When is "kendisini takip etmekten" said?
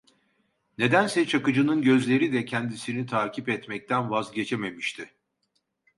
2.45-4.09